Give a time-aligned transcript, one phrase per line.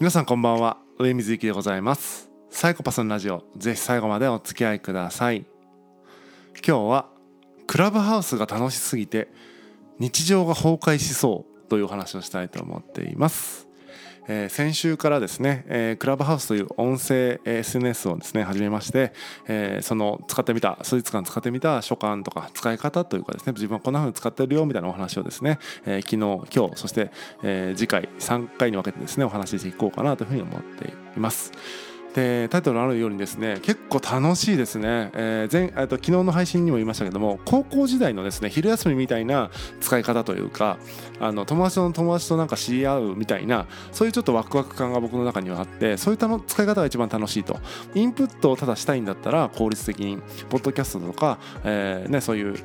[0.00, 0.78] 皆さんこんばんは。
[0.98, 2.28] 上水幸でございます。
[2.50, 3.44] サイコパスのラジオ。
[3.56, 5.46] ぜひ最後までお付き合いください。
[6.66, 7.06] 今日は
[7.68, 9.28] クラブハウスが楽しすぎて
[10.00, 13.68] 日常が崩壊しそうというお話をしたいと思っています。
[14.26, 19.12] えー、先週からですね、えー、クラブハウスという音声 SNS をですね始めまして、
[19.46, 27.10] えー、その使ってみた数日間使ってみた所感とか使い方というかですね自分はこんな風に使ってるよみたいなお話をですね、え昨日今日そして、
[27.42, 31.52] え次回3回に分けてですねお話ししていこうかなというふうに思っています。
[32.14, 39.50] でタイトルあるようにですね結構楽しいですね、えー、前と昨日の配信にも言いましたけども高校時代のですね昼休みみたいな
[39.80, 40.78] 使い方というか
[41.20, 47.58] あの友達の友達となんか知り合うみたいなそういうちょっとワクワク感が僕の中にはあってそういったの使い方が一番楽しいと。
[47.94, 50.18] インプットをただしたいんだったら効率的に
[50.48, 52.56] ポッドキャストとか、えーね、そういう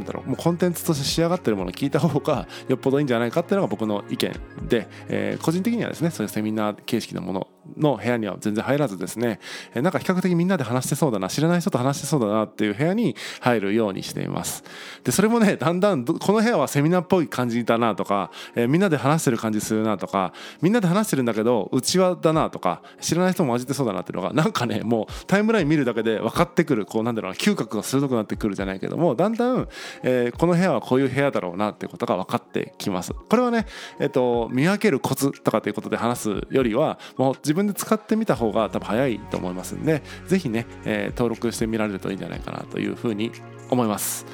[0.00, 4.32] んだろうもうコンテンツとして仕上がってるものを聞いた方がよっぽどいいんじゃないかっていうのが僕の意見
[4.68, 9.40] で、えー、個人的にはですねそういうセミナー形式のものの部屋には全然入らずですね、
[9.74, 14.64] え、なんか比較的みんなで話してそうだな知らない人と話してそうだなっていう部屋に入るようにしています。
[15.04, 29.68] でそれもねだんだんこの部屋はセミナーっぽい感じだなとか、え、みんなで話してる感じするなとかみんなで話してるんだけどうちわだなとか知らない人も混じってそうだなっていうのがなんかねもうタイムライン見るだけで分かってくるこうなんだろうな嗅覚が鋭くなってくるじゃないけどもだんだん、
[30.02, 33.12] えー、この部屋はこういう部屋だろうなっていうことが分かってきます。
[33.12, 33.66] これはね、
[33.98, 43.30] えーと、見分けるコツとかということで話すよりはもう自分で使ってみた方が多分早いと思いますんで是非ね、えー、登録してみられるといいんじゃないかなというふうに
[43.68, 44.24] 思います。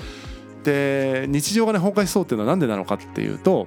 [0.62, 3.66] で日常がね崩壊しそうっていうのは何でなのかっていうと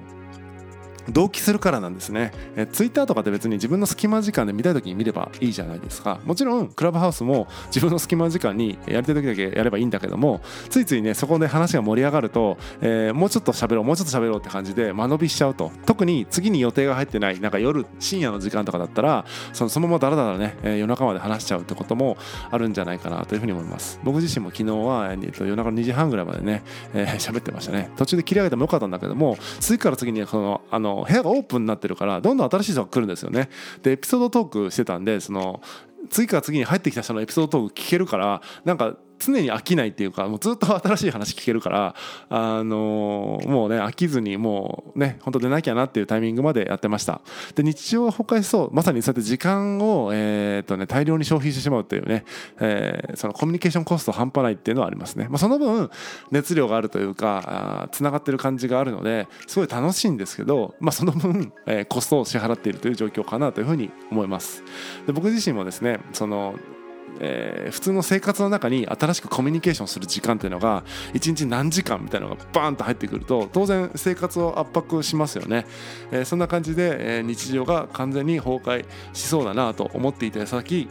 [1.10, 2.32] 同期するからなんですね。
[2.56, 6.20] えツイッターとかって別に自分の隙間時間で見たい時に見ればいいじゃないですか。
[6.24, 15.72] もちろんクラブハウスも自分の隙間時間にやりたい時だけやればいいんだけどもついついねそこで話が盛り上がると、えー、もうちょっと喋ろうもうちょっと喋ろうって感じで間延びしちゃうと。
[15.86, 22.16] 特に次に予定が入ってないなんか夜深夜の時間とかだったらそのそのままだらだらね、えー、夜中まで話しちゃうってことも
[22.50, 24.00] あるんじゃないかなというふうに思います。
[24.04, 26.62] 僕自身も昨日は、えー、と夜中の2時半ぐらいまでね
[26.92, 27.90] 喋、えー、ってましたね。
[27.96, 33.48] 途中で切り上げてもよかったんだけども次から次にそのあの部屋がオープンになってるからどんどん新しい人が来るんですよね。
[33.82, 35.60] でエピソードトークしてたんでその
[36.10, 41.94] 次から次に入ってきた人のエピソードトーク聞けるからなんか常に飽きないっていうかもうずっと新しい話聞けるから
[42.28, 47.20] あの、もうね飽きずにもうね本当出なきゃなっていうタイミングまでやってました。
[47.54, 52.24] で日常は崩壊しそうまさにそうやって時間を、えーとね、大量に消費してしまうっていうね、
[52.60, 55.90] えー、そのコミュニケーションコスト半端ないっていうのはありますね、まあ、その分
[56.30, 64.62] 熱量があるというかつながってる感じがあるのですごい楽しいんですけど、まあ、その分、えー、コストを支払っているという状況かなというふうに思います。
[65.06, 66.54] で僕自身もですねその
[67.20, 70.82] えー、普通の生活の中に新しくコミュニケーションする時間っていうのが
[71.14, 75.66] 1日何時間みたいなのがバーンと入ってくると当然生活を圧迫しますよね、
[76.10, 80.88] えー、そんな感じで、えー、日常が完全に崩壊しそうだなと思っていた矢先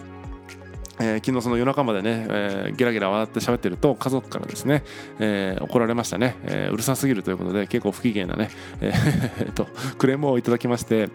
[0.99, 4.83] えー、昨日その夜中までね、えー、ゲラゲラ笑って喋ってると家族からですね、
[5.19, 8.49] えー、怒られましたね、えー、うるさすぎるということで結構不機嫌なね、
[8.81, 9.67] えー、 と
[9.97, 11.09] クレームをいただきまして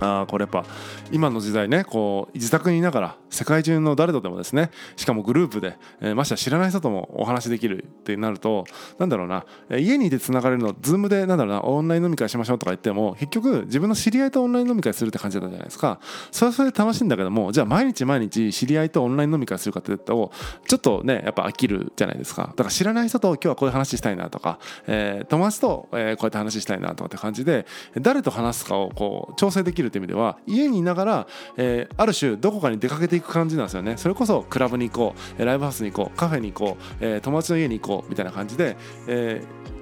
[0.00, 0.64] あこれやっぱ
[1.10, 8.64] 今の時代ねこう自宅にいながら世界中の誰とでもですねしかもグループで、えー、ましてや知らない人ともお話できるってなると
[8.98, 16.00] なんだろうな家にいてつながれるの Zoom でなんだろうなオンライン飲み会しましょうとか言っても結局自分の知り合いとオンライン飲み会するって感じだったじゃないですか。
[16.32, 20.30] それはそれで楽しいんだけどもじゃあ毎日毎日知り合いとオンライン飲み会するかって言ったらちょ
[20.76, 22.48] っとねやっぱ飽きるじゃないですか。
[22.48, 27.66] だから知らない人と今日はこういう話したいなとか、えー、友達と、えこうやって話したいなとかって感じで
[28.00, 31.26] 誰と話すかをこう調整できるって意味では家にいながら、
[31.56, 33.96] えー、ある種どこかに出かけていく感じなんですよね。
[33.96, 39.77] それこそクラブに行こうライブハウスに行こうカフェに行こう、友達の家に行こうみたいな感じで、えー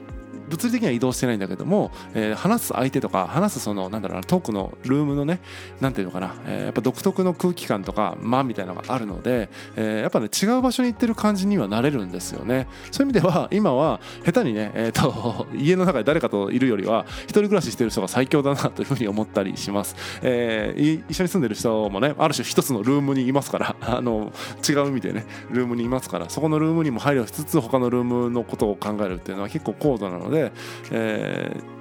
[0.48, 5.40] 物理的には移動してないんだけども、えー、話す相手とか話すそのなんだろうトークのルームのね
[5.80, 12.66] なんていうのかな、えー、やっぱ独特の空気感とか間みたいなのがあるので、えー、やっぱね違う場所に行ってる感じにはなれるんですよね。
[12.90, 24.32] そういう意味では今は下手にね、えーと、 家の中で誰かといるよりは一人暮らししてる人が最強だなというふうに思ったりします、えー、一緒に住んでる人もねある種一つのルームにいますから あの
[24.68, 30.52] 違う意味でねルームにいますからそこのルームにも配慮しつつ他のルームのことを考えるっていうのは結構高度なのでで、
[30.90, 31.76] えー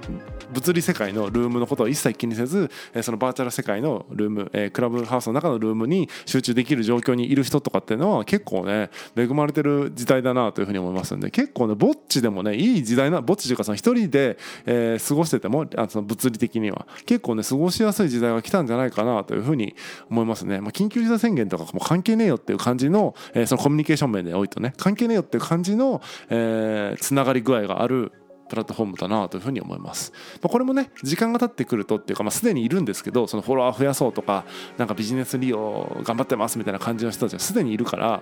[0.51, 19.75] 物理世界のルームのことを一切気にせず、えそのバーチャル世界のルーム、えクラブハウスの中のルームに集中できる状況にいる人とかっていうのは結構ね恵まれてる時代だなというふうに思いますんで結構ねぼっちでもねいい時代なぼっちというかその一人で、え過ごしててもあその物理的には結構ね過ごしやすい時代が来たんじゃないかなというふうに
[20.09, 28.11] 思いますね、まあ、緊急事態宣言とかも関係ねえよっていう感じの、えそのコミュニケーション面でおいてね関係ねえよっていう感じの、えー、つながり具合がある
[28.55, 34.45] プラットフォームだなというふうに思います、まあ、これもね時間が経ってくるとっていうか、まあ、すでにいるんですけどそのフォロワー増やそうとか
[34.77, 38.21] なんかビジネス利用頑張ってますみたいな感じの人たちはすでにいるから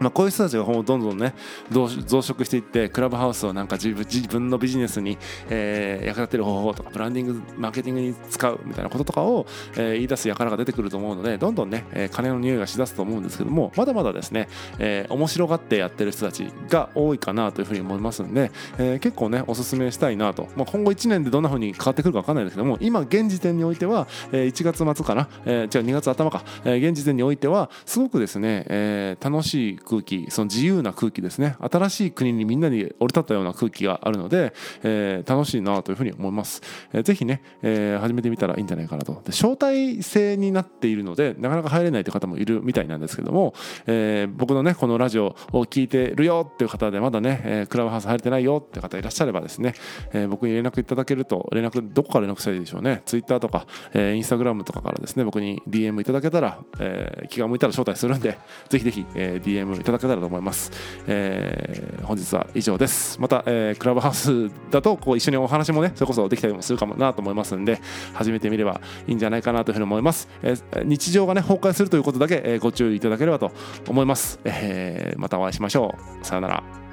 [0.00, 1.34] まあ、こういう人たちがどんどんね
[1.70, 5.18] 増殖していってクラブハウスをなんか自分自分のビジネスに、
[5.48, 14.48] えー、役立てる方法とかブランディングマーケティングに使うみたいなこととかを、えー、言い出す輩が出てくると思うのでどんどんね、えー、金の匂いがしだすと思うんですけどもまだまだですね、
[14.78, 31.56] えー、面白がってやってる人たちが多いかなというふうに思いますんで、えー、結構ねおすすめしたいなと、まあ、今後1年でどんなふうに変わってくるか分かんないですけども今現時点においては、えー、1月末かな、えー、じゃあ2月頭か、えー、現時点においてはすごくですね、えー、楽しい空気その自由な空気ですね。
[31.60, 34.52] 新しい国にみんなに降り立ったような空気があるので、
[34.82, 36.62] えー、楽しいなというふうに思います、
[36.92, 39.12] えー、ぜひね、えー、始めてみたらいいんじゃないかなと。
[39.24, 43.54] で招待制になっているのでなかなか入れないという方もいるみたいなんですけども、
[43.86, 49.74] えー、僕のねこのラジオを聞いてるよっていう方でまだね、えー、クラブハウス入れてないよって方いらっしゃればですね、
[50.12, 53.02] えー、僕に連絡いただけると連絡どこから連絡したらいいでしょうね。
[53.06, 58.38] Twitter とか、えー、Instagram とかからですね僕に DM いただけたら、えー、気が向いたら招待するんで
[58.68, 60.70] ぜひぜひ、えー、DM いただけたらと思います、
[61.06, 63.20] えーえー、本日は以上です。
[63.20, 67.80] また、えー、クラブハウスだとこう一緒にお話もねそれこそできたりもするかもなと思いますんで
[68.14, 73.52] 始めてみればいいんじゃないかなというふうに思います、えー、日常がね崩壊するということだけ、えー、ご注意いただければと
[73.88, 76.26] 思います、えー、またお会いしましょう。
[76.26, 76.91] さよなら。